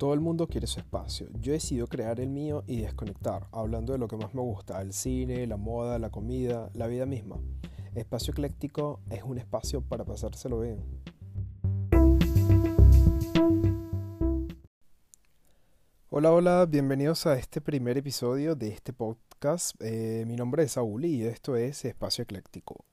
Todo 0.00 0.14
el 0.14 0.20
mundo 0.20 0.46
quiere 0.46 0.66
su 0.66 0.80
espacio. 0.80 1.26
Yo 1.42 1.52
he 1.52 1.56
decidido 1.56 1.86
crear 1.86 2.20
el 2.20 2.30
mío 2.30 2.64
y 2.66 2.80
desconectar, 2.80 3.48
hablando 3.52 3.92
de 3.92 3.98
lo 3.98 4.08
que 4.08 4.16
más 4.16 4.32
me 4.32 4.40
gusta, 4.40 4.80
el 4.80 4.94
cine, 4.94 5.46
la 5.46 5.58
moda, 5.58 5.98
la 5.98 6.08
comida, 6.08 6.70
la 6.72 6.86
vida 6.86 7.04
misma. 7.04 7.36
Espacio 7.94 8.32
Ecléctico 8.32 9.00
es 9.10 9.22
un 9.24 9.36
espacio 9.36 9.82
para 9.82 10.06
pasárselo 10.06 10.60
bien. 10.60 10.82
Hola, 16.08 16.32
hola, 16.32 16.64
bienvenidos 16.64 17.26
a 17.26 17.36
este 17.36 17.60
primer 17.60 17.98
episodio 17.98 18.54
de 18.54 18.68
este 18.68 18.94
podcast. 18.94 19.76
Eh, 19.80 20.24
mi 20.26 20.34
nombre 20.34 20.62
es 20.62 20.72
Saúl 20.72 21.04
y 21.04 21.26
esto 21.26 21.56
es 21.56 21.84
Espacio 21.84 22.22
Ecléctico. 22.22 22.86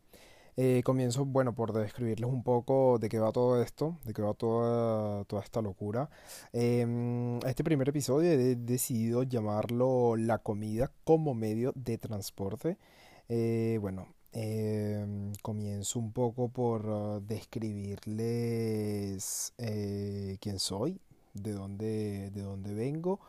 Eh, 0.59 0.81
comienzo, 0.83 1.23
bueno, 1.23 1.53
por 1.53 1.71
describirles 1.71 2.27
un 2.27 2.41
poco 2.41 2.97
de 2.99 3.09
qué 3.09 3.19
va 3.19 3.31
todo 3.31 3.61
esto, 3.61 3.99
de 4.05 4.13
qué 4.13 4.23
va 4.23 4.33
toda, 4.33 5.23
toda 5.25 5.43
esta 5.43 5.61
locura. 5.61 6.09
Em, 6.51 7.37
este 7.45 7.63
primer 7.63 7.89
episodio 7.89 8.31
he 8.31 8.55
decidido 8.55 9.21
llamarlo 9.21 10.15
La 10.15 10.39
comida 10.39 10.91
como 11.03 11.35
medio 11.35 11.73
de 11.75 11.99
transporte. 11.99 12.79
Eh, 13.29 13.77
bueno, 13.81 14.07
em, 14.31 15.31
comienzo 15.43 15.99
un 15.99 16.11
poco 16.11 16.49
por 16.49 16.89
uh, 16.89 17.19
describirles 17.21 19.53
eh, 19.59 20.37
quién 20.41 20.57
soy, 20.59 20.99
de 21.33 21.51
dónde, 21.53 22.31
de 22.31 22.41
dónde 22.41 22.73
vengo 22.73 23.19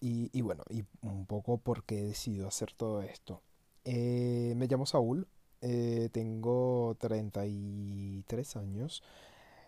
y, 0.00 0.30
y, 0.32 0.42
bueno, 0.42 0.62
y 0.70 0.84
un 1.02 1.26
poco 1.26 1.58
por 1.58 1.84
qué 1.84 2.00
he 2.00 2.04
decidido 2.04 2.48
hacer 2.48 2.72
todo 2.74 3.02
esto. 3.02 3.42
me 3.84 4.66
llamo 4.68 4.86
Saúl, 4.86 5.26
eh, 5.68 6.10
tengo 6.12 6.96
33 7.00 8.56
años. 8.56 9.02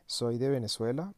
Soy 0.07 0.39
de 0.39 0.49
Venezuela. 0.49 1.13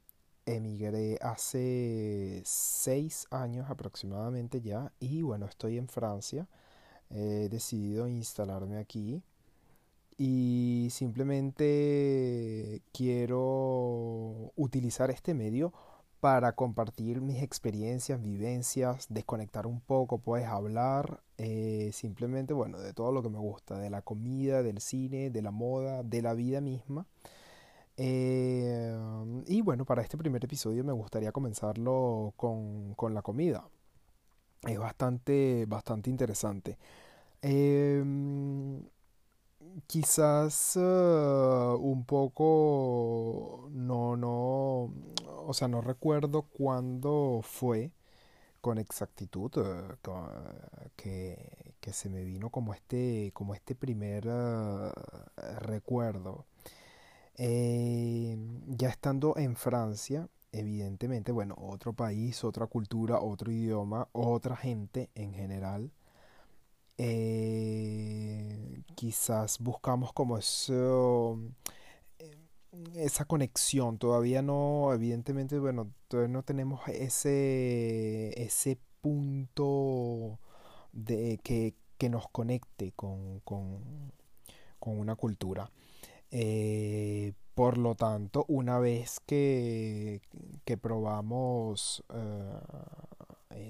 Emigré 0.47 1.19
hace 1.21 2.41
6 2.45 3.27
años 3.31 3.69
aproximadamente 3.69 4.63
ya. 4.63 4.91
Y 4.99 5.21
bueno, 5.21 5.45
estoy 5.47 5.77
en 5.77 5.89
Francia. 5.89 6.49
He 7.11 7.49
decidido 7.51 8.09
instalarme 8.09 8.79
aquí. 8.79 9.23
Y 10.17 10.89
simplemente 10.91 12.81
quiero 12.93 14.53
utilizar 14.57 15.11
este 15.11 15.35
medio 15.35 15.75
para 16.21 16.53
compartir 16.53 17.21
mis 17.21 17.43
experiencias, 17.43 18.21
vivencias, 18.23 19.07
desconectar 19.09 19.67
un 19.67 19.81
poco, 19.81 20.19
puedes 20.19 20.47
hablar 20.47 21.23
eh, 21.39 21.91
simplemente, 21.93 22.53
bueno, 22.55 22.79
de 22.79 22.93
todo 22.93 23.13
lo 23.13 23.23
que 23.23 23.31
me 23.31 23.39
gusta, 23.39 23.79
de 23.79 23.91
la 23.91 24.03
comida, 24.03 24.63
del 24.63 24.81
cine, 24.81 25.31
de 25.31 25.43
la 25.43 25.51
moda, 25.51 26.03
de 26.03 26.23
la 26.23 26.35
vida 26.35 26.61
misma. 26.61 27.07
Eh, 27.97 28.97
y 29.47 29.63
bueno, 29.63 29.85
para 29.85 30.03
este 30.03 30.17
primer 30.19 30.45
episodio 30.45 30.85
me 30.85 30.93
gustaría 30.93 31.33
comenzarlo 31.33 32.33
con, 32.37 32.95
con 32.95 33.15
la 33.15 33.23
comida. 33.23 33.69
Es 34.63 34.79
bastante, 34.79 35.65
bastante 35.67 36.11
interesante. 36.11 36.79
Eh, 37.43 38.05
quizás 39.87 40.77
uh, 40.77 41.77
un 41.81 42.05
poco 42.05 43.69
no 43.73 44.17
no 44.17 44.93
o 45.47 45.55
sea 45.55 45.69
no 45.69 45.81
recuerdo 45.81 46.43
cuándo 46.43 47.41
fue 47.43 47.93
con 48.61 48.79
exactitud 48.79 49.51
uh, 49.57 50.11
que, 50.97 51.75
que, 51.81 51.93
se 51.93 52.09
me 52.09 52.25
vino 52.25 52.51
como 52.51 52.75
este 52.75 53.33
como 53.35 53.55
este 53.55 53.75
primer 53.75 54.27
uh, 54.29 54.93
recuerdo. 55.61 56.47
Eh, 57.37 58.37
ya 58.67 58.89
estando 58.91 59.35
en 59.37 59.57
Francia 59.57 60.29
evidentemente 60.53 61.33
bueno 61.33 61.57
otro 61.59 61.93
país 61.95 62.45
otra 62.45 62.67
cultura 62.67 63.21
otro 63.21 63.51
idioma 63.53 64.09
otra 64.13 64.57
gente 64.57 65.11
en 65.15 65.33
general 65.33 65.91
eh, 67.03 68.83
quizás 68.95 69.59
buscamos 69.59 70.13
como 70.13 70.37
eso, 70.37 71.41
eh, 72.19 72.37
esa 72.95 73.25
conexión. 73.25 73.97
Todavía 73.97 74.43
no, 74.43 74.93
evidentemente, 74.93 75.59
bueno, 75.59 75.91
todavía 76.09 76.33
no 76.33 76.43
tenemos 76.43 76.87
ese, 76.89 78.35
ese 78.43 78.79
punto 79.01 80.39
de 80.93 81.41
que, 81.43 81.75
que 81.97 82.11
nos 82.11 82.29
conecte 82.29 82.93
con, 82.93 83.41
con, 83.41 84.13
con 84.79 84.99
una 84.99 85.17
cultura. 85.17 85.71
Eh, 86.31 87.33
por 87.55 87.79
lo 87.79 87.95
tanto, 87.95 88.45
una 88.49 88.79
vez 88.79 89.21
que, 89.21 90.21
que 90.67 90.77
probamos 90.77 92.05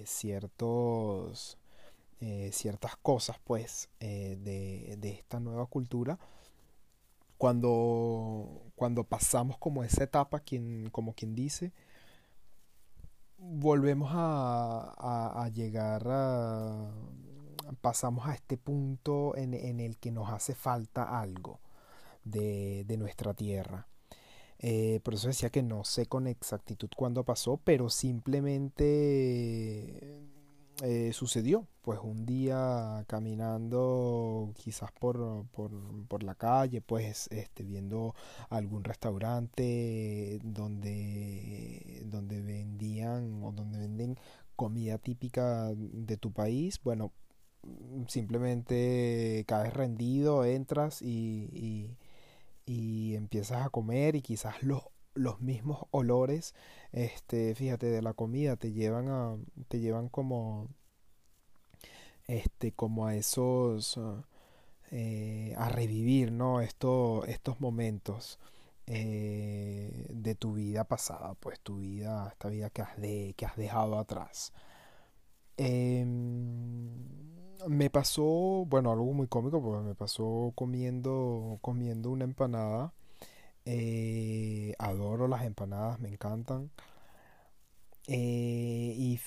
ciertos 0.04 1.59
eh, 2.20 2.50
ciertas 2.52 2.96
cosas 2.96 3.38
pues 3.44 3.88
eh, 4.00 4.36
de, 4.40 4.96
de, 4.98 5.10
esta 5.10 5.40
nueva 5.40 5.66
cultura. 5.66 6.18
Cuando, 7.38 8.72
cuando 8.74 9.04
pasamos 9.04 9.56
como 9.58 9.82
esa 9.82 10.04
etapa 10.04 10.40
quien, 10.40 10.90
como 10.90 11.14
quien 11.14 11.34
dice 11.34 11.72
volvemos 13.40 14.10
a, 14.12 15.42
a, 15.42 15.48
llegar 15.48 16.06
a 16.06 16.90
pasamos 17.80 18.26
a 18.26 18.34
este 18.34 18.56
punto 18.58 19.34
en, 19.36 19.54
en, 19.54 19.80
el 19.80 19.96
que 19.96 20.10
nos 20.10 20.28
hace 20.30 20.54
falta 20.54 21.18
algo 21.20 21.60
de, 22.24 22.84
de 22.84 22.96
nuestra 22.96 23.32
tierra. 23.34 23.86
Eh, 24.58 25.00
por 25.02 25.14
eso 25.14 25.28
decía 25.28 25.48
que 25.48 25.62
no 25.62 25.84
sé 25.84 26.04
con 26.06 26.26
exactitud 26.26 26.90
cuándo 26.94 27.24
pasó, 27.24 27.58
pero 27.64 27.88
simplemente 27.88 28.78
eh, 30.82 31.12
sucedió, 31.12 31.66
pues 31.82 32.00
un 32.02 32.24
día 32.26 33.04
caminando 33.06 34.52
quizás 34.56 34.90
por, 34.92 35.46
por, 35.48 35.70
por, 36.08 36.22
la 36.22 36.34
calle, 36.34 36.80
pues 36.80 37.28
este, 37.30 37.64
viendo 37.64 38.14
algún 38.48 38.84
restaurante 38.84 40.38
donde, 40.42 42.02
donde 42.06 42.40
vendían 42.40 43.42
o 43.42 43.52
donde 43.52 43.78
venden 43.78 44.18
comida 44.56 44.98
típica 44.98 45.70
de 45.74 46.16
tu 46.16 46.32
país, 46.32 46.80
bueno, 46.82 47.12
simplemente 48.08 49.44
caes 49.46 49.74
rendido, 49.74 50.44
entras 50.44 51.02
y, 51.02 51.48
y, 51.52 51.96
y 52.66 53.16
empiezas 53.16 53.66
a 53.66 53.70
comer 53.70 54.16
y 54.16 54.22
quizás 54.22 54.62
los 54.62 54.82
los 55.14 55.40
mismos 55.40 55.86
olores, 55.90 56.54
este, 56.92 57.54
fíjate, 57.54 57.86
de 57.86 58.02
la 58.02 58.14
comida 58.14 58.56
te 58.56 58.72
llevan 58.72 59.08
a, 59.08 59.36
te 59.68 59.80
llevan 59.80 60.08
como, 60.08 60.68
este, 62.26 62.72
como 62.72 63.06
a 63.06 63.16
esos, 63.16 63.96
uh, 63.96 64.22
eh, 64.90 65.54
a 65.58 65.68
revivir, 65.68 66.32
¿no? 66.32 66.60
Esto, 66.60 67.24
estos 67.26 67.60
momentos 67.60 68.38
eh, 68.86 70.06
de 70.10 70.34
tu 70.34 70.54
vida 70.54 70.84
pasada, 70.84 71.34
pues 71.34 71.60
tu 71.60 71.78
vida, 71.78 72.28
esta 72.30 72.48
vida 72.48 72.70
que 72.70 72.82
has, 72.82 72.96
de, 73.00 73.34
que 73.36 73.46
has 73.46 73.56
dejado 73.56 73.98
atrás. 73.98 74.52
Eh, 75.56 76.04
me 77.68 77.90
pasó, 77.90 78.64
bueno, 78.66 78.90
algo 78.92 79.12
muy 79.12 79.26
cómico, 79.28 79.62
porque 79.62 79.86
me 79.86 79.94
pasó 79.94 80.52
comiendo, 80.54 81.58
comiendo 81.60 82.10
una 82.10 82.24
empanada 82.24 82.92
eh, 83.64 84.74
adoro 84.78 85.28
las 85.28 85.44
empanadas, 85.44 86.00
me 86.00 86.08
encantan. 86.08 86.70
Eh, 88.06 88.94
y 88.96 89.18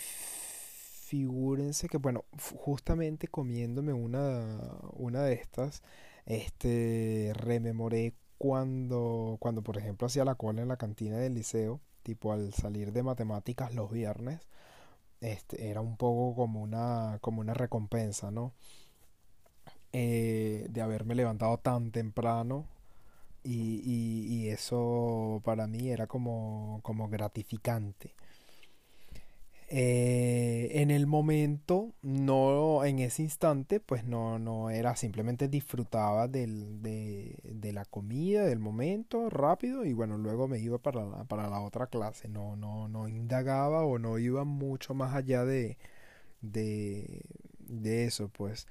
figúrense 1.08 1.88
que, 1.90 1.98
bueno, 1.98 2.26
justamente 2.56 3.28
comiéndome 3.28 3.94
una, 3.94 4.60
una 4.94 5.24
de 5.24 5.34
estas, 5.34 5.84
este, 6.26 7.32
rememoré 7.36 8.16
cuando, 8.38 9.38
cuando, 9.40 9.62
por 9.64 9.78
ejemplo, 9.78 10.08
hacía 10.08 10.26
la 10.26 10.36
cola 10.36 10.62
en 10.62 10.68
la 10.70 10.78
cantina 10.78 11.18
del 11.18 11.36
liceo, 11.36 11.80
tipo 12.04 12.34
al 12.34 12.54
salir 12.54 12.92
de 12.94 13.04
matemáticas 13.04 13.74
los 13.74 13.92
viernes, 13.92 14.42
este, 15.22 15.70
era 15.70 15.82
un 15.82 15.98
poco 15.98 16.36
como 16.36 16.62
una, 16.62 17.20
como 17.22 17.42
una 17.42 17.54
recompensa, 17.54 18.32
¿no? 18.32 18.54
Eh, 19.94 20.66
de 20.70 20.82
haberme 20.82 21.16
levantado 21.16 21.58
tan 21.60 21.92
temprano 21.92 22.66
y, 23.44 23.82
y, 23.84 24.46
y, 24.46 24.50
eso 24.50 25.42
para 25.44 25.68
mí 25.68 25.90
era 25.90 26.08
como, 26.08 26.80
como 26.84 27.10
gratificante. 27.10 28.14
Eh, 29.76 30.70
en 30.82 30.92
el 30.92 31.08
momento, 31.08 31.94
no 32.04 32.86
en 32.86 33.00
ese 33.00 33.24
instante, 33.24 33.80
pues 33.80 34.04
no, 34.06 34.38
no 34.38 34.70
era, 34.70 34.96
simplemente 34.96 35.48
disfrutaba 35.48 36.28
del, 36.28 36.82
de, 36.84 37.40
de, 37.44 37.74
la 37.74 37.84
comida, 37.86 38.46
del 38.46 38.60
momento, 38.60 39.32
rápido, 39.32 39.84
y 39.84 39.94
bueno, 39.94 40.18
luego 40.20 40.48
me 40.48 40.60
iba 40.60 40.78
para 40.78 41.04
la, 41.06 41.24
para 41.24 41.50
la 41.50 41.60
otra 41.62 41.88
clase, 41.88 42.30
no, 42.30 42.56
no, 42.56 42.88
no 42.88 43.08
indagaba 43.08 43.84
o 43.84 43.98
no 43.98 44.20
iba 44.20 44.44
mucho 44.44 44.94
más 44.94 45.16
allá 45.16 45.44
de, 45.44 45.80
de, 46.42 47.24
de 47.60 48.06
eso, 48.06 48.30
pues 48.30 48.68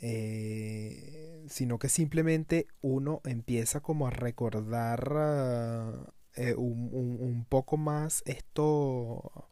eh, 0.00 1.44
sino 1.48 1.78
que 1.78 1.88
simplemente 1.88 2.66
uno 2.82 3.20
empieza 3.24 3.80
como 3.80 4.06
a 4.06 4.10
recordar 4.10 5.12
uh, 5.12 6.06
eh, 6.34 6.54
un, 6.54 6.90
un, 6.92 7.44
poco 7.48 7.76
más 7.76 8.22
esto, 8.26 9.48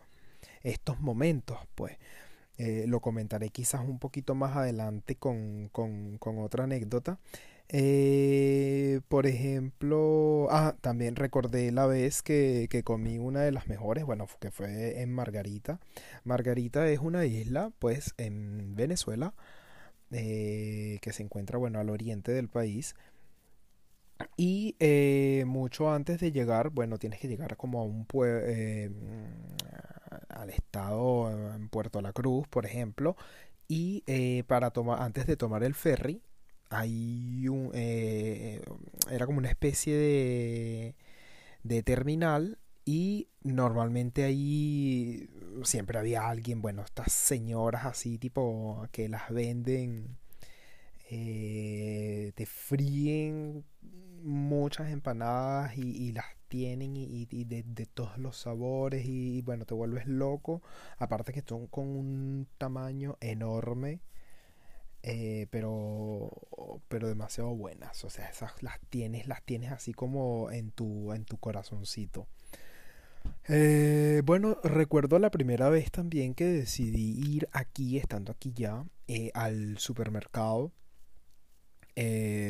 estos 0.63 1.01
momentos, 1.01 1.59
pues. 1.75 1.97
Eh, 2.57 2.85
lo 2.87 3.01
comentaré 3.01 3.49
quizás 3.51 3.81
un 3.81 3.99
poquito 3.99 4.37
más 4.37 4.57
adelante 4.57 5.17
con, 5.17 5.69
con, 5.71 6.19
con 6.19 6.39
otra 6.39 6.65
anécdota. 6.65 7.19
Eh, 7.69 9.01
por 9.09 9.27
ejemplo, 9.27 10.49
ah, 10.51 10.77
también 10.81 11.17
recordé 11.17 11.73
la 11.73 11.87
vez 11.87 12.23
que, 12.23 12.69
que, 12.71 12.85
comí 12.85 13.19
una 13.19 13.41
de 13.41 13.53
las 13.53 13.67
mejores, 13.67 14.05
bueno, 14.05 14.29
que 14.41 14.51
fue 14.51 15.01
en 15.03 15.13
Margarita. 15.13 15.81
Margarita 16.25 16.87
es 16.89 17.01
una 17.01 17.25
isla, 17.27 17.73
pues, 17.79 18.15
en 18.19 18.77
Venezuela, 18.77 19.35
eh, 20.15 20.99
que 21.03 21.13
se 21.13 21.23
encuentra, 21.23 21.59
bueno, 21.59 21.81
al 21.81 21.91
oriente 21.91 22.33
del 22.33 22.49
país. 22.49 22.95
Y 24.37 24.77
eh, 24.81 25.45
mucho 25.47 25.93
antes 25.93 26.21
de 26.21 26.33
llegar, 26.33 26.71
bueno, 26.71 26.99
tienes 26.99 27.21
que 27.21 27.29
llegar 27.29 27.57
como 27.57 27.81
a 27.81 27.85
un 27.85 28.07
pueblo, 28.07 28.47
al 30.29 30.51
estado 30.51 31.55
en 31.55 31.69
Puerto 31.69 32.01
La 32.01 32.13
Cruz, 32.13 32.47
por 32.49 32.65
ejemplo, 32.67 33.17
y 33.69 34.03
para 34.45 34.71
tomar, 34.71 35.03
antes 35.03 35.27
de 35.27 35.37
tomar 35.37 35.65
el 35.65 35.75
ferry, 35.75 36.23
hay 36.71 37.49
un, 37.49 37.71
eh, 37.75 38.61
era 39.11 39.27
como 39.27 39.39
una 39.39 39.49
especie 39.49 39.95
de, 39.95 40.95
de 41.63 41.83
terminal 41.83 42.59
y 42.85 43.29
normalmente 43.43 44.25
ahí 44.25 45.29
siempre 45.65 45.99
había 45.99 46.29
alguien, 46.29 46.61
bueno, 46.63 46.83
estas 46.83 47.13
señoras 47.13 47.87
así 47.87 48.19
tipo 48.19 48.87
que 48.93 49.09
las 49.09 49.31
venden, 49.31 50.19
eh, 51.11 52.33
te 52.35 52.47
fríen 52.47 53.65
muchas 54.23 54.91
empanadas 54.91 55.77
y, 55.77 56.13
las 56.13 56.27
tienen 56.49 56.97
y, 56.97 57.27
de, 57.45 57.63
de, 57.63 57.87
todos 57.87 58.19
los 58.19 58.37
sabores 58.37 59.05
y, 59.07 59.43
bueno, 59.43 59.67
te 59.67 59.75
vuelves 59.75 60.07
loco. 60.07 60.63
Aparte 60.99 61.33
que 61.33 61.43
son 61.47 61.67
con 61.67 61.87
un 61.89 62.49
tamaño 62.59 63.17
enorme. 63.21 64.01
Eh, 65.07 65.49
pero 65.51 66.31
pero 66.89 67.09
demasiado 67.09 67.55
buenas 67.55 68.03
o 68.05 68.09
sea 68.09 68.31
esas 68.31 68.63
las 68.63 68.81
tienes 68.89 69.29
las 69.29 69.43
tienes 69.43 69.71
así 69.71 69.93
como 69.93 70.51
en 70.51 70.71
tu 70.71 71.13
en 71.13 71.27
tu 71.27 71.37
corazoncito 71.37 72.27
eh, 73.49 74.23
bueno 74.25 74.59
recuerdo 74.63 75.19
la 75.19 75.31
primera 75.31 75.69
vez 75.69 75.91
también 75.91 76.35
que 76.35 76.45
decidí 76.45 77.21
ir 77.35 77.49
aquí 77.53 77.99
estando 77.99 78.33
aquí 78.33 78.53
ya 78.55 78.85
eh, 79.09 79.31
al 79.35 79.79
supermercado 79.79 80.73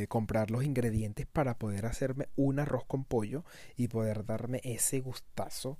comprar 0.08 0.50
los 0.50 0.64
ingredientes 0.64 1.26
para 1.26 1.58
poder 1.58 1.84
hacerme 1.84 2.28
un 2.34 2.58
arroz 2.60 2.86
con 2.86 3.04
pollo 3.04 3.44
y 3.76 3.88
poder 3.88 4.24
darme 4.24 4.62
ese 4.64 5.00
gustazo 5.00 5.78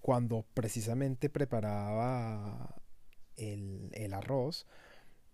cuando 0.00 0.44
precisamente 0.54 1.30
preparaba 1.30 2.82
el, 3.36 4.14
arroz, 4.14 4.66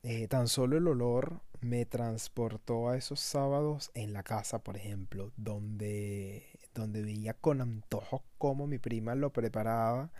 eh, 0.02 0.28
tan 0.28 0.48
solo 0.48 0.78
el 0.78 0.86
olor 0.86 1.40
me 1.60 1.84
transportó 1.86 2.88
a 2.88 2.96
esos 2.96 3.20
sábados 3.20 3.90
en 3.94 4.12
la 4.12 4.22
casa, 4.22 4.62
por 4.62 4.76
ejemplo, 4.76 5.32
donde, 5.36 6.46
donde 6.74 7.02
veía 7.02 7.34
con 7.34 7.60
antojo 7.60 8.22
cómo 8.38 8.66
mi 8.66 8.78
prima 8.78 9.14
lo 9.14 9.32
preparaba 9.32 10.10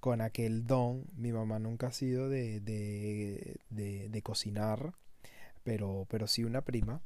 con 0.00 0.20
aquel 0.20 0.66
don. 0.66 1.04
Mi 1.16 1.32
mamá 1.32 1.58
nunca 1.58 1.88
ha 1.88 1.92
sido 1.92 2.28
de, 2.28 2.60
de, 2.60 3.58
de, 3.70 4.22
cocinar, 4.22 4.94
pero, 5.64 6.06
pero 6.10 6.26
sí 6.26 6.44
una 6.44 6.62
prima 6.62 7.00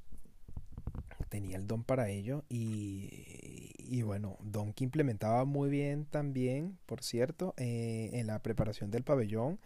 tenía 1.28 1.56
el 1.56 1.66
don 1.66 1.84
para 1.84 2.08
ello 2.08 2.44
y, 2.48 3.72
y, 3.78 4.02
bueno, 4.02 4.38
don 4.42 4.72
que 4.72 4.84
implementaba 4.84 5.44
muy 5.44 5.68
bien 5.70 6.06
también, 6.06 6.78
por 6.86 7.02
cierto, 7.02 7.54
eh, 7.56 8.10
en 8.14 8.26
la 8.28 8.38
preparación 8.40 8.90
del 8.90 9.04
pabellón 9.04 9.58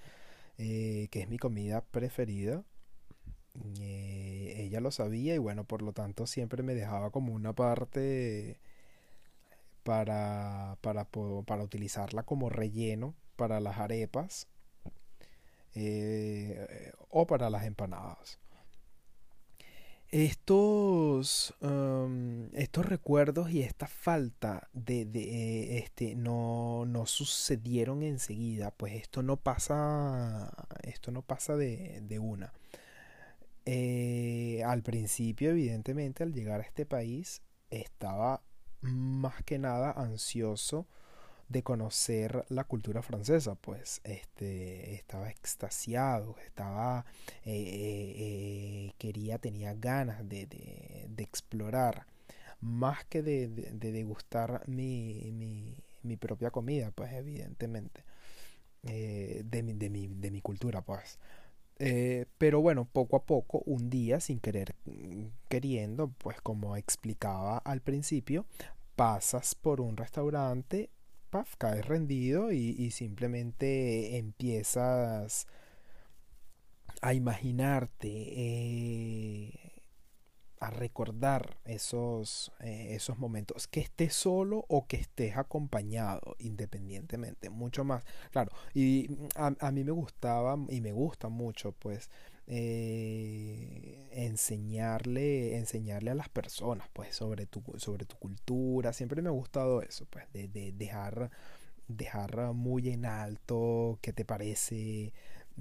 eh, 0.62 1.08
que 1.10 1.20
es 1.22 1.28
mi 1.28 1.38
comida 1.38 1.80
preferida. 1.80 2.62
Eh, 3.80 4.56
ella 4.58 4.80
lo 4.80 4.90
sabía 4.90 5.34
y 5.34 5.38
bueno, 5.38 5.64
por 5.64 5.80
lo 5.80 5.92
tanto 5.92 6.26
siempre 6.26 6.62
me 6.62 6.74
dejaba 6.74 7.10
como 7.10 7.32
una 7.32 7.54
parte 7.54 8.60
para, 9.82 10.76
para, 10.80 11.04
para 11.06 11.62
utilizarla 11.62 12.22
como 12.22 12.48
relleno 12.48 13.14
para 13.36 13.60
las 13.60 13.78
arepas 13.78 14.48
eh, 15.74 16.92
o 17.08 17.26
para 17.26 17.50
las 17.50 17.64
empanadas. 17.64 18.38
Estos, 20.12 21.54
estos 22.54 22.84
recuerdos 22.86 23.52
y 23.52 23.62
esta 23.62 23.86
falta 23.86 24.68
de, 24.72 25.04
de 25.04 25.78
este 25.78 26.16
no, 26.16 26.84
no, 26.84 27.06
sucedieron 27.06 28.02
enseguida, 28.02 28.72
pues 28.72 28.94
esto 28.94 29.22
no 29.22 29.36
pasa, 29.36 30.52
esto 30.82 31.12
no 31.12 31.22
pasa 31.22 31.56
de, 31.56 32.00
de 32.02 32.18
una. 32.18 32.52
Eh, 33.66 34.64
al 34.66 34.82
principio, 34.82 35.50
evidentemente, 35.50 36.24
al 36.24 36.32
llegar 36.32 36.60
a 36.60 36.64
este 36.64 36.86
país, 36.86 37.42
estaba 37.70 38.42
más 38.82 39.42
que 39.44 39.58
nada 39.58 39.92
ansioso 39.92 40.86
de 41.50 41.62
conocer 41.64 42.44
la 42.48 42.64
cultura 42.64 43.02
francesa, 43.02 43.56
pues 43.56 44.00
este, 44.04 44.94
estaba 44.94 45.28
extasiado, 45.30 46.36
estaba, 46.46 47.04
eh, 47.44 47.52
eh, 47.52 48.14
eh, 48.18 48.92
quería, 48.98 49.38
tenía 49.38 49.74
ganas 49.74 50.26
de, 50.28 50.46
de, 50.46 51.22
explorar, 51.22 52.06
más 52.60 53.04
que 53.06 53.22
de, 53.22 53.48
de 53.48 53.92
degustar 53.92 54.62
mi, 54.68 55.32
mi, 55.32 55.76
mi, 56.04 56.16
propia 56.16 56.50
comida, 56.50 56.92
pues 56.92 57.12
evidentemente, 57.12 58.04
de, 58.82 59.62
mi, 59.64 59.72
de, 59.74 59.90
mi, 59.90 60.06
de 60.06 60.30
mi 60.30 60.40
cultura, 60.40 60.82
pues. 60.82 61.18
Pero 62.38 62.60
bueno, 62.60 62.84
poco 62.84 63.16
a 63.16 63.24
poco, 63.24 63.62
un 63.66 63.90
día, 63.90 64.20
sin 64.20 64.40
querer, 64.40 64.74
queriendo, 65.48 66.08
pues 66.18 66.40
como 66.40 66.76
explicaba 66.76 67.58
al 67.58 67.80
principio, 67.80 68.44
pasas 68.96 69.54
por 69.54 69.80
un 69.80 69.96
restaurante 69.96 70.90
paf, 71.30 71.54
caes 71.56 71.86
rendido 71.86 72.52
y, 72.52 72.90
simplemente 72.90 74.18
empiezas 74.18 75.46
a 77.00 77.14
imaginarte, 77.14 78.08
eh, 78.08 79.59
a 80.60 80.70
recordar 80.70 81.58
esos, 81.64 82.52
eh, 82.60 82.88
esos 82.94 83.18
momentos, 83.18 83.66
que 83.66 83.80
estés 83.80 84.14
solo 84.14 84.64
o 84.68 84.86
que 84.86 84.96
estés 84.98 85.36
acompañado, 85.36 86.36
independientemente, 86.38 87.50
mucho 87.50 87.84
más, 87.84 88.04
claro, 88.30 88.52
y 88.74 89.08
a, 89.36 89.54
a 89.58 89.72
mí 89.72 89.84
me 89.84 89.92
gustaba 89.92 90.56
y 90.68 90.80
me 90.80 90.92
gusta 90.92 91.28
mucho, 91.28 91.72
pues, 91.72 92.10
eh, 92.46 94.08
enseñarle, 94.12 95.56
enseñarle 95.56 96.10
a 96.10 96.14
las 96.14 96.28
personas, 96.28 96.88
pues, 96.92 97.14
sobre 97.14 97.46
tu, 97.46 97.62
sobre 97.76 98.06
tu 98.06 98.16
cultura. 98.16 98.92
Siempre 98.92 99.22
me 99.22 99.28
ha 99.28 99.32
gustado 99.32 99.82
eso, 99.82 100.04
pues, 100.10 100.24
de, 100.32 100.48
dejar, 100.72 101.30
dejar 101.88 102.52
muy 102.52 102.90
en 102.90 103.06
alto 103.06 103.98
qué 104.02 104.12
te 104.12 104.24
parece 104.24 105.12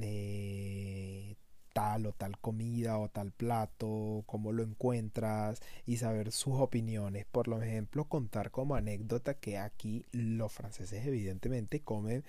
eh, 0.02 1.36
tal 1.74 2.06
o 2.06 2.14
tal 2.14 2.38
comida 2.40 2.98
o 2.98 3.10
tal 3.10 3.32
plato, 3.32 4.24
cómo 4.26 4.52
lo 4.52 4.64
encuentras 4.64 5.62
y 5.86 5.98
saber 5.98 6.32
sus 6.32 6.56
opiniones. 6.56 7.26
Por 7.26 7.48
ejemplo, 7.64 8.06
contar 8.06 8.52
como 8.52 8.76
anécdota 8.76 9.36
que 9.36 9.58
aquí 9.58 10.06
los 10.12 10.52
franceses 10.52 11.06
evidentemente 11.06 11.82
comen 11.82 12.24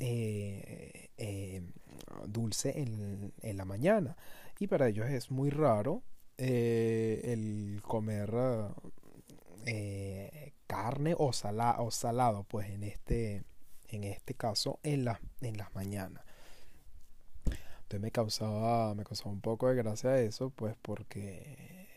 eh, 0.00 1.10
eh, 1.16 1.62
dulce 2.26 2.80
en, 2.80 3.32
en, 3.42 3.56
la 3.56 3.64
mañana. 3.64 4.16
Y 4.58 4.66
para 4.66 4.88
ellos 4.88 5.08
es 5.08 5.30
muy 5.30 5.50
raro 5.50 6.02
eh, 6.38 7.20
el 7.24 7.80
comer 7.82 8.30
carne 10.66 11.14
o, 11.18 11.32
sala, 11.32 11.76
o 11.78 11.90
salado, 11.90 12.44
pues 12.44 12.70
en 12.70 12.82
este, 12.82 13.44
en 13.88 14.04
este 14.04 14.34
caso, 14.34 14.80
en, 14.82 15.04
la, 15.04 15.20
en 15.40 15.56
las 15.58 15.74
mañanas. 15.74 16.24
Entonces 17.92 18.00
me 18.00 18.10
causaba, 18.10 18.94
me 18.94 19.04
causaba 19.04 19.32
un 19.32 19.42
poco 19.42 19.68
de 19.68 19.74
gracia 19.74 20.18
eso, 20.18 20.48
pues 20.48 20.74
porque 20.80 21.88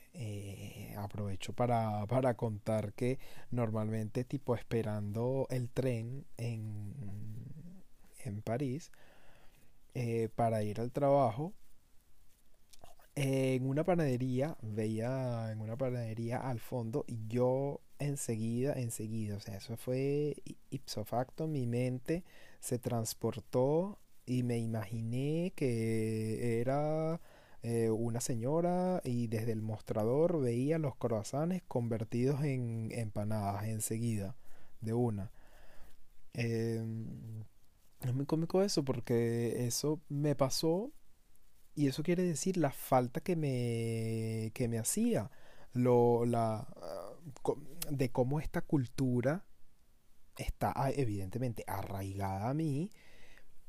aprovecho 0.98 1.54
para, 1.54 2.06
para, 2.08 2.34
contar 2.36 2.92
que 2.94 3.18
normalmente 3.52 4.26
tipo 4.26 4.56
esperando 4.56 5.48
el 5.50 5.70
tren 5.70 6.26
en 6.38 6.94
en 8.26 8.42
París 8.42 8.92
eh, 9.94 10.28
para 10.36 10.64
ir 10.64 10.82
al 10.82 10.92
trabajo. 10.92 11.54
En 13.16 13.66
una 13.66 13.86
panadería, 13.86 14.58
veía 14.62 15.50
en 15.54 15.62
una 15.62 15.78
panadería 15.78 16.40
al 16.50 16.60
fondo 16.60 17.06
y 17.08 17.26
yo 17.28 17.80
enseguida, 18.00 18.74
enseguida, 18.74 19.38
o 19.38 19.40
sea, 19.40 19.56
eso 19.56 19.78
fue 19.78 20.36
ipso 20.70 21.06
facto, 21.06 21.48
mi 21.48 21.66
mente 21.66 22.26
se 22.60 22.80
transportó 22.80 23.98
y 24.26 24.44
me 24.44 24.58
imaginé 24.58 25.54
que 25.56 26.60
era 26.62 27.20
eh, 27.64 27.90
una 27.90 28.22
señora 28.22 29.02
y 29.04 29.28
desde 29.28 29.52
el 29.52 29.62
mostrador 29.62 30.42
veía 30.42 30.78
los 30.80 30.96
croissants 30.96 31.64
convertidos 31.68 32.44
en 32.44 32.90
empanadas 32.92 33.66
enseguida, 33.66 34.36
de 34.82 34.94
una. 34.94 35.32
Em, 36.34 37.44
es 38.02 38.14
muy 38.14 38.26
cómico 38.26 38.62
eso 38.62 38.84
porque 38.84 39.66
eso 39.68 40.02
me 40.10 40.36
pasó 40.36 40.92
y 41.76 41.88
eso 41.88 42.04
quiere 42.04 42.24
decir 42.24 42.58
la 42.58 42.72
falta 42.72 43.22
que 43.22 43.36
me, 43.36 44.52
que 44.54 44.68
me 44.68 44.80
hacía, 44.80 45.32
lo, 45.74 46.26
la, 46.26 46.68
de 47.90 48.12
cómo 48.12 48.40
esta 48.40 48.62
cultura 48.62 49.46
está 50.38 50.74
ah, 50.76 50.92
evidentemente 50.92 51.64
arraigada 51.68 52.50
a 52.50 52.54
mí 52.54 52.92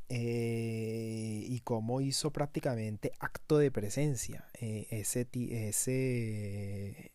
eh, 0.08 1.44
y 1.48 1.60
cómo 1.60 2.00
hizo 2.00 2.32
prácticamente 2.32 3.12
acto 3.18 3.58
de 3.58 3.70
presencia 3.70 4.48
eh, 4.54 4.86
ese, 4.90 5.28
ese, 5.32 7.12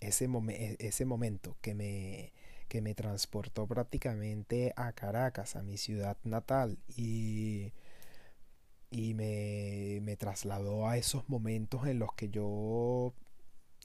ese, 0.00 0.76
ese 0.78 1.04
momento 1.04 1.56
que 1.60 1.74
me, 1.74 2.32
que 2.68 2.80
me 2.80 2.94
transportó 2.94 3.66
prácticamente 3.66 4.72
a 4.76 4.92
Caracas, 4.92 5.56
a 5.56 5.62
mi 5.62 5.76
ciudad 5.76 6.16
natal, 6.24 6.78
y, 6.96 7.72
y 8.90 9.14
me, 9.14 10.00
me 10.02 10.16
trasladó 10.16 10.88
a 10.88 10.96
esos 10.96 11.28
momentos 11.28 11.86
en 11.86 11.98
los 11.98 12.12
que 12.14 12.28
yo 12.30 13.12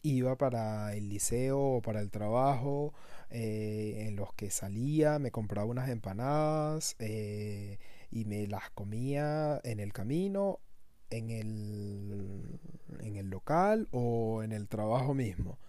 iba 0.03 0.37
para 0.37 0.93
el 0.95 1.09
liceo 1.09 1.59
o 1.59 1.81
para 1.81 1.99
el 1.99 2.11
trabajo, 2.11 2.93
eh, 3.31 4.05
en 4.07 4.15
los 4.15 4.33
que 4.33 4.51
salía, 4.51 5.19
me 5.19 5.31
compraba 5.31 5.67
unas 5.67 5.89
empanadas 5.89 6.95
y 8.15 8.23
me 8.23 8.47
las 8.47 8.69
comía 8.71 9.59
en 9.65 9.81
el 9.81 9.91
camino, 9.91 10.61
en 11.09 11.31
el, 11.31 12.59
en 13.01 13.17
el 13.17 13.29
local 13.29 13.89
o 13.91 14.41
en 14.41 14.53
el 14.53 14.69
trabajo 14.69 15.13
mismo. 15.13 15.59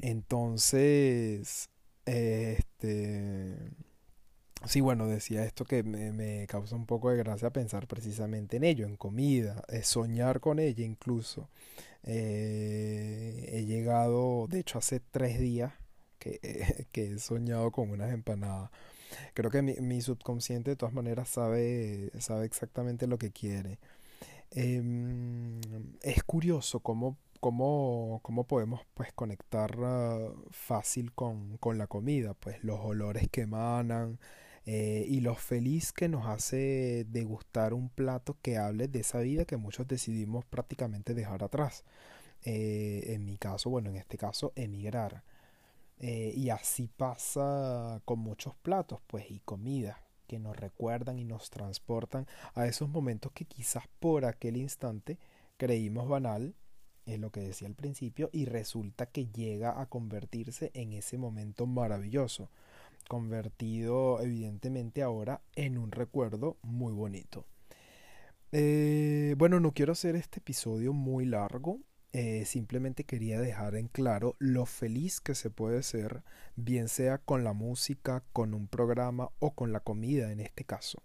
Entonces, 0.00 1.70
este... 2.06 3.72
Sí, 4.64 4.80
bueno, 4.80 5.08
decía 5.08 5.44
esto 5.44 5.64
que 5.64 5.82
me, 5.82 6.12
me, 6.12 6.46
causa 6.46 6.76
un 6.76 6.86
poco 6.86 7.10
de 7.10 7.16
gracia 7.16 7.50
pensar 7.50 7.88
precisamente 7.88 8.56
en 8.56 8.64
ello, 8.64 8.86
en 8.86 8.96
comida, 8.96 9.64
soñar 9.82 10.40
con 10.40 10.60
ella 10.60 10.84
incluso. 10.84 11.48
Eh, 12.04 13.50
he 13.52 13.64
llegado, 13.64 14.46
de 14.48 14.60
hecho, 14.60 14.78
hace 14.78 15.00
tres 15.00 15.40
días 15.40 15.72
que, 16.20 16.86
que, 16.92 17.14
he 17.14 17.18
soñado 17.18 17.72
con 17.72 17.90
unas 17.90 18.12
empanadas. 18.12 18.70
Creo 19.34 19.50
que 19.50 19.62
mi, 19.62 19.74
mi, 19.76 20.00
subconsciente 20.00 20.70
de 20.70 20.76
todas 20.76 20.94
maneras 20.94 21.28
sabe, 21.28 22.10
sabe 22.18 22.46
exactamente 22.46 23.06
lo 23.06 23.18
que 23.18 23.30
quiere. 23.30 23.78
Em, 24.50 25.60
es 26.02 26.22
curioso 26.24 26.80
cómo, 26.80 27.18
cómo, 27.40 28.20
cómo 28.22 28.44
podemos 28.44 28.80
pues 28.94 29.12
conectar 29.12 29.76
ah, 29.82 30.32
fácil 30.50 31.12
con, 31.12 31.58
con, 31.58 31.78
la 31.78 31.86
comida, 31.86 32.34
pues 32.34 32.62
los 32.64 32.80
olores 32.80 33.28
que 33.30 33.42
emanan 33.42 34.18
eh, 34.66 35.06
y 35.08 35.20
lo 35.20 35.34
feliz 35.34 35.92
que 35.92 36.08
nos 36.08 36.26
hace 36.26 37.06
degustar 37.08 37.74
un 37.74 37.88
plato 37.88 38.36
que 38.42 38.58
hable 38.58 38.88
de 38.88 39.00
esa 39.00 39.20
vida 39.20 39.44
que 39.44 39.56
muchos 39.56 39.88
decidimos 39.88 40.44
prácticamente 40.44 41.14
dejar 41.14 41.42
atrás. 41.44 41.84
Eh, 42.44 43.14
en 43.14 43.24
mi 43.24 43.38
caso, 43.38 43.70
bueno, 43.70 43.90
en 43.90 43.96
este 43.96 44.18
caso, 44.18 44.52
emigrar. 44.56 45.24
Eh, 46.00 46.32
y 46.36 46.50
así 46.50 46.88
pasa 46.88 48.00
con 48.04 48.20
muchos 48.20 48.54
platos, 48.54 49.00
pues, 49.06 49.30
y 49.30 49.40
comida 49.40 50.00
que 50.28 50.38
nos 50.38 50.56
recuerdan 50.56 51.18
y 51.18 51.24
nos 51.24 51.50
transportan 51.50 52.26
a 52.54 52.66
esos 52.66 52.88
momentos 52.88 53.32
que 53.32 53.46
quizás 53.46 53.84
por 53.98 54.24
aquel 54.24 54.56
instante 54.56 55.18
creímos 55.56 56.08
banal, 56.08 56.54
es 57.06 57.18
lo 57.18 57.30
que 57.30 57.40
decía 57.40 57.66
al 57.66 57.74
principio, 57.74 58.28
y 58.32 58.44
resulta 58.44 59.06
que 59.06 59.26
llega 59.26 59.80
a 59.80 59.86
convertirse 59.86 60.70
en 60.74 60.92
ese 60.92 61.18
momento 61.18 61.66
maravilloso, 61.66 62.50
convertido 63.08 64.20
evidentemente 64.20 65.02
ahora 65.02 65.40
en 65.56 65.78
un 65.78 65.90
recuerdo 65.90 66.58
muy 66.62 66.92
bonito. 66.92 67.46
Eh, 68.52 69.34
bueno, 69.38 69.60
no 69.60 69.72
quiero 69.72 69.92
hacer 69.92 70.14
este 70.14 70.40
episodio 70.40 70.92
muy 70.92 71.24
largo, 71.24 71.80
eh, 72.12 72.44
simplemente 72.46 73.04
quería 73.04 73.38
dejar 73.38 73.74
en 73.74 73.88
claro 73.88 74.34
lo 74.38 74.64
feliz 74.64 75.20
que 75.20 75.34
se 75.34 75.50
puede 75.50 75.82
ser, 75.82 76.22
bien 76.56 76.88
sea 76.88 77.18
con 77.18 77.44
la 77.44 77.52
música, 77.52 78.24
con 78.32 78.54
un 78.54 78.66
programa 78.66 79.30
o 79.40 79.54
con 79.54 79.72
la 79.72 79.80
comida 79.80 80.32
en 80.32 80.40
este 80.40 80.64
caso. 80.64 81.02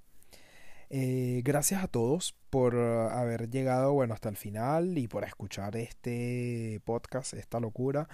Eh, 0.90 1.42
gracias 1.44 1.84
a 1.84 1.88
todos 1.88 2.36
por 2.50 2.78
haber 2.78 3.50
llegado 3.50 3.94
bueno 3.94 4.14
hasta 4.14 4.30
el 4.30 4.38
final 4.38 4.98
y 4.98 5.08
por 5.08 5.24
escuchar 5.26 5.76
este 5.76 6.82
podcast, 6.86 7.34
esta 7.34 7.60
locura. 7.60 8.08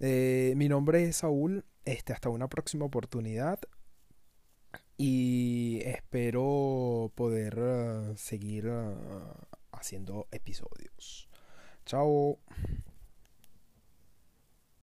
Eh, 0.00 0.54
mi 0.56 0.68
nombre 0.68 1.04
es 1.04 1.16
Saúl. 1.16 1.64
Este, 1.84 2.12
hasta 2.12 2.28
una 2.28 2.48
próxima 2.48 2.86
oportunidad. 2.86 3.60
Y 4.96 5.80
espero 5.84 7.12
poder 7.14 7.58
seguir 8.16 8.70
haciendo 9.72 10.28
episodios. 10.30 11.31
早。 11.84 12.36